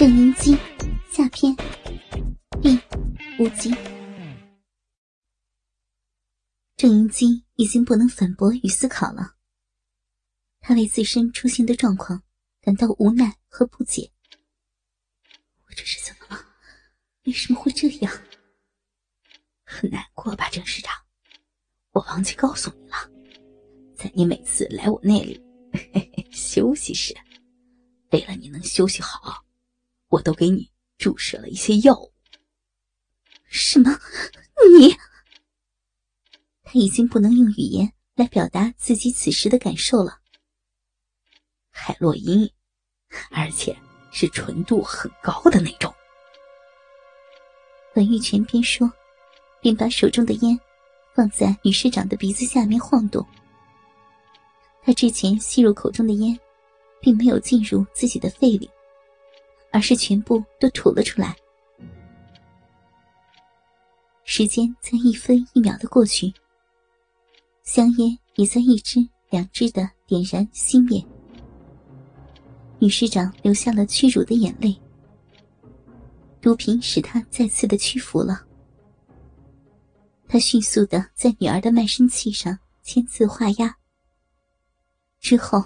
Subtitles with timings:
[0.00, 0.56] 郑云基
[1.12, 1.54] 下篇
[2.62, 2.74] 第
[3.38, 3.70] 五集。
[6.74, 9.34] 郑云基已经不能反驳与思考了，
[10.60, 12.22] 他为自身出现的状况
[12.62, 14.10] 感到无奈和不解。
[15.66, 16.46] 我这是怎么了？
[17.24, 18.10] 为什么会这样？
[19.64, 20.94] 很难过吧，郑市长？
[21.90, 22.96] 我忘记告诉你了，
[23.94, 25.38] 在你每次来我那里
[26.32, 27.14] 休息时，
[28.12, 29.44] 为了你能休息好。
[30.10, 32.12] 我都给你注射了一些药物。
[33.48, 33.90] 什么？
[34.78, 34.94] 你？
[36.62, 40.18] 他已经不能用语言来表达自己此时的感受了。
[41.70, 42.48] 海洛因，
[43.30, 43.76] 而且
[44.12, 45.92] 是纯度很高的那种。
[47.94, 48.88] 文玉泉边说，
[49.60, 50.58] 边把手中的烟
[51.14, 53.26] 放在女市长的鼻子下面晃动。
[54.82, 56.38] 他之前吸入口中的烟，
[57.00, 58.70] 并没有进入自己的肺里。
[59.72, 61.34] 而是全部都吐了出来。
[64.24, 66.32] 时间在一分一秒的过去，
[67.62, 71.04] 香烟也在一支两支的点燃熄灭。
[72.78, 74.74] 女市长流下了屈辱的眼泪。
[76.40, 78.46] 毒品使她再次的屈服了。
[80.26, 83.76] 她迅速的在女儿的卖身契上签字画押，
[85.18, 85.62] 之后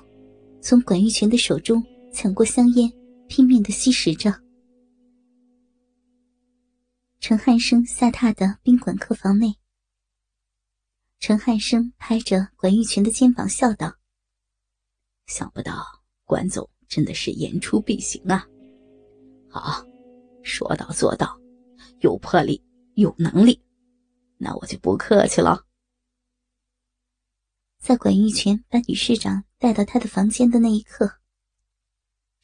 [0.61, 2.91] 从管玉泉的手中抢过香烟。
[3.29, 4.33] 拼命的吸食着。
[7.21, 9.55] 陈汉生下榻的宾馆客房内，
[11.21, 13.95] 陈汉生拍着管玉泉的肩膀笑道
[15.27, 15.85] ：“想不到
[16.25, 18.47] 管总真的是言出必行啊！
[19.49, 19.83] 好，
[20.43, 21.41] 说到做到，
[22.01, 22.63] 有魄力，
[22.95, 23.59] 有能力，
[24.37, 25.65] 那我就不客气了。”
[27.81, 31.11] 在管玉泉把女市长带到他的房间的那一刻。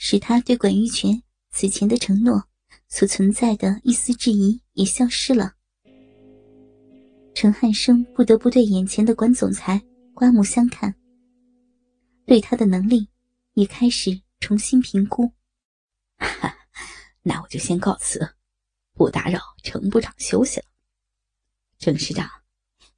[0.02, 2.42] 使他对管玉泉此前的承诺
[2.88, 5.52] 所存在的一丝质疑也消失了。
[7.34, 9.78] 陈汉生不得不对眼前的管总裁
[10.14, 10.94] 刮目相看，
[12.24, 13.10] 对他的能力
[13.52, 15.30] 也开始重新评估。
[17.22, 18.36] 那我就先告辞，
[18.94, 20.66] 不打扰程部长休息了。
[21.78, 22.26] 郑师长，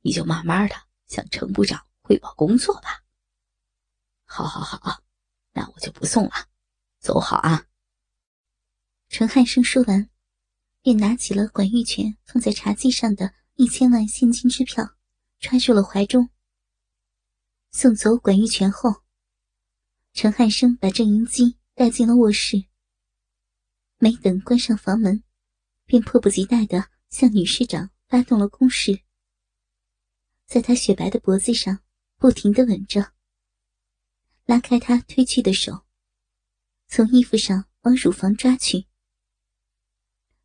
[0.02, 0.76] 你就慢慢的
[1.08, 3.02] 向程部长汇报工作吧。
[4.24, 5.02] 好好好，
[5.52, 6.32] 那我就不送了。
[7.02, 7.66] 走好啊！
[9.08, 10.08] 陈汉生说完，
[10.82, 14.94] 便拿起了管玉泉放在茶几上的一千万现金支票，
[15.40, 16.30] 揣入了怀中。
[17.72, 19.02] 送走管玉泉后，
[20.12, 22.66] 陈汉生把郑云基带进了卧室。
[23.98, 25.24] 没等关上房门，
[25.84, 29.02] 便迫不及待的向女市长发动了攻势，
[30.46, 31.80] 在她雪白的脖子上
[32.16, 33.12] 不停的吻着，
[34.44, 35.84] 拉开她推去的手。
[36.94, 38.84] 从衣服上往乳房抓去，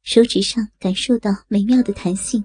[0.02, 2.42] 手指上感受到美妙的弹性，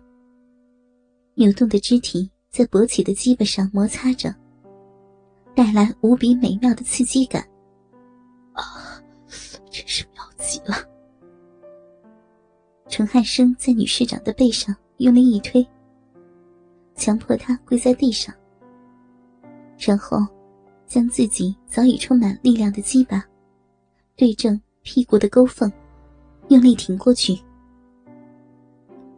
[1.35, 4.35] 扭动的肢体在勃起的基巴上摩擦着，
[5.55, 7.49] 带来无比美妙的刺激感。
[8.55, 9.01] 啊，
[9.71, 10.85] 真是妙极了！
[12.89, 15.65] 陈汉生在女市长的背上用力一推，
[16.97, 18.35] 强迫她跪在地上，
[19.79, 20.19] 然后
[20.89, 23.25] 将自己早已充满力量的鸡巴。
[24.17, 25.73] 对正屁股的沟缝，
[26.49, 27.41] 用力挺过去。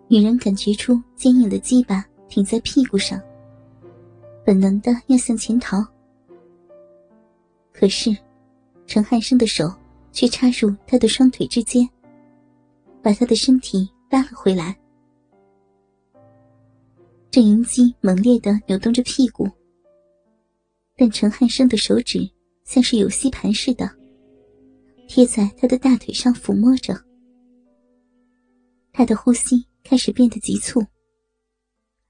[0.09, 3.21] 女人感觉出坚硬的鸡巴挺在屁股上，
[4.44, 5.84] 本能的要向前逃。
[7.72, 8.16] 可是，
[8.87, 9.72] 陈汉生的手
[10.12, 11.88] 却插入她的双腿之间，
[13.03, 14.76] 把她的身体拉了回来。
[17.31, 19.50] 郑云基猛烈的扭动着屁股，
[20.97, 22.31] 但陈汉生的手指
[22.62, 23.91] 像是有吸盘似的。
[25.15, 27.05] 贴在他的大腿上抚摸着，
[28.93, 30.85] 他的呼吸开始变得急促。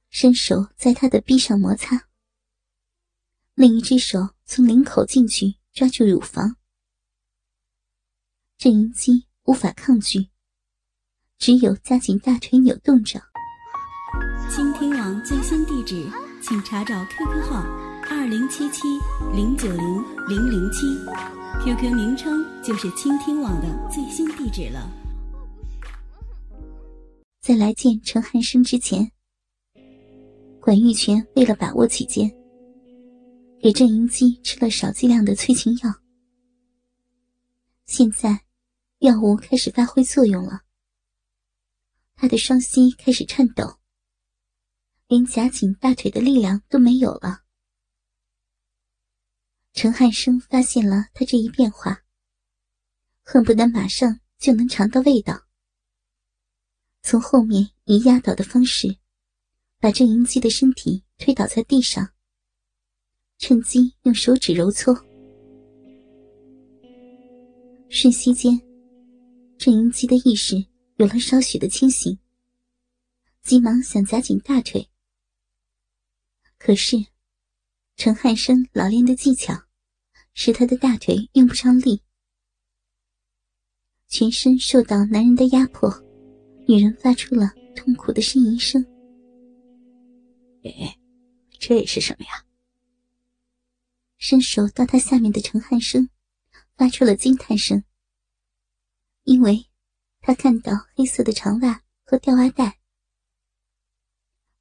[0.08, 2.08] 伸手在他的臂上摩擦，
[3.52, 6.56] 另一只手从领口进去抓住乳房。
[8.56, 10.30] 郑云基无法抗拒，
[11.36, 13.20] 只有夹紧大腿扭动着。
[14.48, 17.62] 倾听网最新地址，请查找 QQ 号
[18.10, 18.82] 二零七七
[19.34, 20.86] 零九零零零七。
[21.62, 24.90] QQ 名称就是倾听网的最新地址了。
[27.40, 29.10] 在来见陈汉生之前，
[30.60, 32.30] 管玉泉为了把握起见，
[33.60, 35.94] 给郑云基吃了少剂量的催情药。
[37.86, 38.44] 现在，
[38.98, 40.62] 药物开始发挥作用了，
[42.16, 43.76] 他的双膝开始颤抖，
[45.06, 47.43] 连夹紧大腿的力量都没有了。
[49.74, 52.04] 陈汉生发现了他这一变化，
[53.22, 55.46] 恨不得马上就能尝到味道。
[57.02, 58.96] 从后面以压倒的方式，
[59.80, 62.08] 把郑银基的身体推倒在地上，
[63.38, 64.94] 趁机用手指揉搓。
[67.90, 68.56] 瞬息间，
[69.58, 70.64] 郑银基的意识
[70.98, 72.16] 有了稍许的清醒，
[73.42, 74.88] 急忙想夹紧大腿，
[76.58, 76.96] 可是
[77.96, 79.63] 陈汉生老练的技巧。
[80.34, 82.02] 使他的大腿用不上力，
[84.08, 85.88] 全身受到男人的压迫，
[86.66, 88.84] 女人发出了痛苦的呻吟声。
[90.64, 90.98] 哎，
[91.58, 92.44] 这是什么呀？
[94.18, 96.10] 伸手到他下面的陈汉生
[96.76, 97.84] 发出了惊叹声，
[99.22, 99.66] 因为
[100.20, 102.80] 他看到黑色的长袜和吊袜带。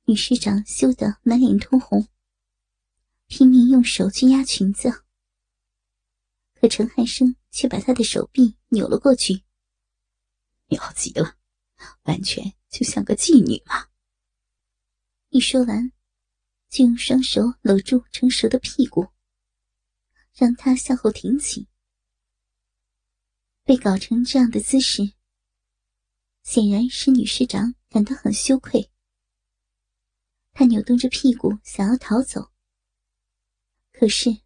[0.06, 2.08] 女市长羞得满脸通红，
[3.28, 5.04] 拼命用手去压裙子。
[6.64, 9.44] 可陈汉生却把他的手臂扭了过去，
[10.68, 11.36] 妙极了，
[12.04, 13.90] 完全就像个妓女嘛。
[15.28, 15.92] 一说完，
[16.70, 19.10] 就用双手搂住成蛇的屁股，
[20.32, 21.68] 让他向后挺起。
[23.66, 25.16] 被搞成这样的姿势，
[26.44, 28.90] 显然是女市长感到很羞愧。
[30.54, 32.54] 她扭动着屁股想要逃走，
[33.92, 34.42] 可是。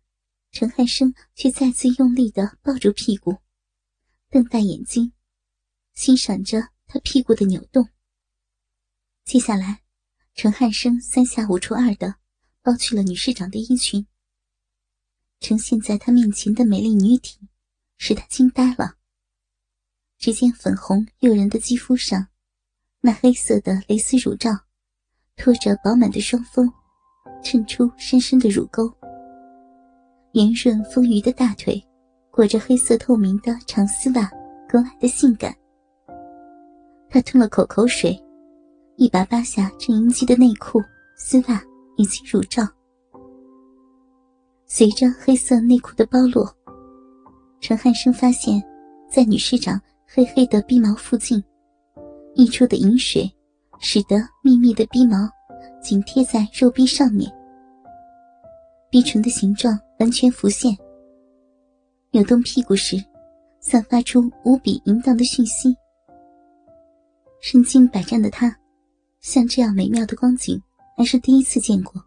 [0.52, 3.38] 陈汉生却再次用力的抱住屁股，
[4.30, 5.14] 瞪大眼睛，
[5.94, 7.88] 欣赏着他屁股的扭动。
[9.24, 9.84] 接下来，
[10.34, 12.16] 陈汉生三下五除二的
[12.64, 14.08] 剥去了女市长的衣裙。
[15.40, 17.40] 呈现在他面前的美丽女体，
[18.00, 18.98] 使他惊呆了。
[20.18, 22.30] 只见粉红诱人的肌肤上，
[23.02, 24.50] 那黑色的蕾丝乳罩，
[25.36, 26.68] 托着饱满的双峰，
[27.44, 28.97] 衬出深深的乳沟。
[30.38, 31.84] 圆润丰腴的大腿，
[32.30, 34.30] 裹着黑色透明的长丝袜，
[34.70, 35.52] 格外的性感。
[37.10, 38.16] 他吞了口口水，
[38.98, 40.80] 一把扒下郑英姬的内裤、
[41.18, 41.60] 丝袜
[41.96, 42.62] 以及乳罩。
[44.68, 46.48] 随着黑色内裤的剥落，
[47.60, 48.62] 陈汉生发现，
[49.10, 51.44] 在女市长黑黑的鼻毛附近，
[52.36, 53.28] 溢出的饮水，
[53.80, 55.18] 使得密密的鼻毛
[55.82, 57.28] 紧贴在肉壁上面。
[58.90, 60.76] 逼唇的形状完全浮现，
[62.12, 62.96] 扭动屁股时，
[63.60, 65.76] 散发出无比淫荡的讯息。
[67.42, 68.58] 身经百战的他，
[69.20, 70.62] 像这样美妙的光景
[70.96, 72.02] 还是第一次见过。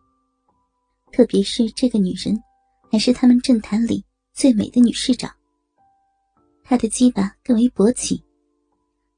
[1.12, 2.43] 特别是这个女人，
[2.91, 5.31] 还是他们政坛里最美的女市长。
[6.65, 8.25] 她的鸡巴更为勃起，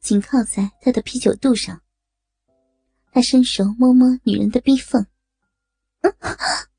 [0.01, 1.81] 紧靠在他的啤酒肚上。
[3.13, 5.07] 他伸手摸摸女人的逼缝。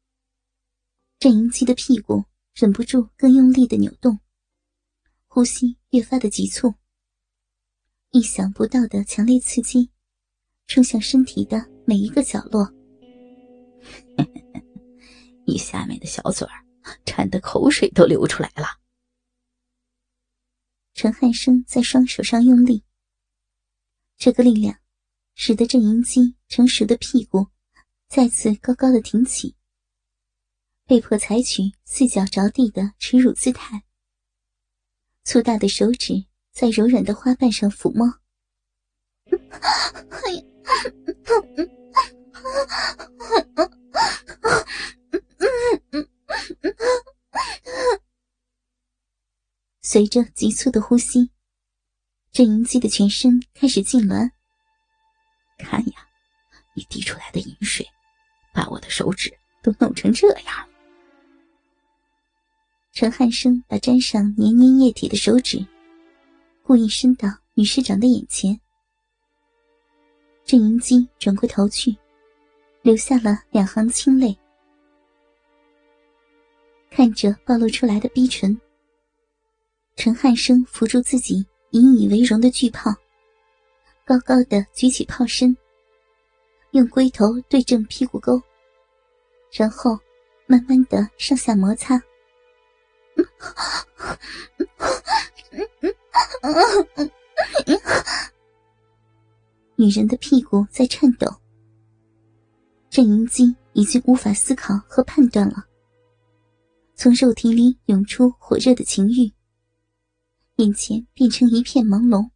[1.23, 4.19] 郑银姬的屁股忍不住更用力的扭动，
[5.29, 6.73] 呼吸越发的急促。
[8.11, 9.89] 意想不到的强烈刺激，
[10.67, 12.69] 冲向身体的每一个角落。
[15.47, 16.65] 你下面的小嘴儿
[17.05, 18.65] 馋得口水都流出来了。
[20.93, 22.83] 陈汉生在双手上用力，
[24.17, 24.77] 这个力量
[25.35, 27.47] 使得郑银姬成熟的屁股
[28.09, 29.55] 再次高高的挺起。
[30.85, 33.83] 被迫采取四脚着地的耻辱姿态，
[35.23, 38.19] 粗大的手指在柔软的花瓣上抚摸。
[40.11, 40.43] 哎呀！
[49.81, 51.31] 随着急促的呼吸，
[52.31, 54.29] 郑银姬的全身开始痉挛。
[55.57, 56.07] 看呀，
[56.75, 57.87] 你滴出来的饮水，
[58.53, 60.69] 把我的手指都弄成这样。
[62.93, 65.65] 陈汉生把沾上黏黏液体的手指，
[66.61, 68.57] 故意伸到女市长的眼前。
[70.45, 71.97] 郑云姬转过头去，
[72.83, 74.37] 流下了两行清泪。
[76.91, 78.55] 看着暴露出来的逼唇，
[79.95, 82.93] 陈汉生扶住自己引以为荣的巨炮，
[84.05, 85.57] 高高的举起炮身，
[86.73, 88.39] 用龟头对正屁股沟，
[89.51, 89.97] 然后
[90.45, 91.99] 慢慢的上下摩擦。
[99.75, 101.27] 女人的屁股在颤抖，
[102.89, 105.65] 郑云基已经无法思考和判断了。
[106.95, 109.33] 从肉体里涌出火热的情欲，
[110.57, 112.29] 眼前变成一片朦胧。